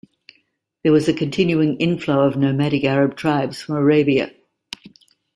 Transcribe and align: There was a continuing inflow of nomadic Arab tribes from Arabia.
There 0.81 0.91
was 0.91 1.07
a 1.07 1.13
continuing 1.13 1.77
inflow 1.77 2.21
of 2.25 2.35
nomadic 2.35 2.83
Arab 2.85 3.15
tribes 3.15 3.61
from 3.61 3.75
Arabia. 3.75 4.31